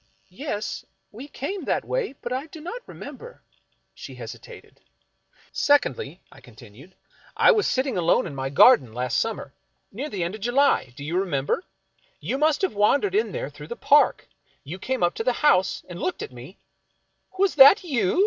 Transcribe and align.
"Yes— 0.45 0.83
we 1.11 1.27
came 1.27 1.65
that 1.65 1.85
way, 1.85 2.13
but 2.23 2.33
I 2.33 2.47
do 2.47 2.59
not 2.59 2.81
remember" 2.87 3.43
She 3.93 4.15
hesitated." 4.15 4.81
Secondly," 5.51 6.21
I 6.31 6.41
continued," 6.41 6.95
I 7.47 7.51
was 7.51 7.67
sitting 7.67 7.99
alone 7.99 8.25
in 8.25 8.33
my 8.33 8.49
gar 8.49 8.77
33 8.77 8.87
American 8.91 9.03
Mystery 9.03 9.09
Stories 9.11 9.33
den 9.37 9.37
last 9.37 9.51
summer— 9.51 9.53
near 9.99 10.09
the 10.09 10.23
end 10.23 10.33
of 10.33 10.41
July— 10.41 10.91
do 10.97 11.03
you 11.03 11.19
remember? 11.19 11.63
You 12.19 12.39
must 12.39 12.63
have 12.63 12.73
wandered 12.73 13.13
in 13.13 13.31
there 13.31 13.51
through 13.51 13.67
the 13.67 13.75
park; 13.75 14.27
you 14.63 14.79
came 14.79 15.03
up 15.03 15.13
to 15.13 15.23
the 15.23 15.33
house 15.33 15.83
and 15.87 16.01
looked 16.01 16.23
at 16.23 16.31
me" 16.33 16.57
"Was 17.37 17.53
that 17.53 17.83
you?" 17.83 18.19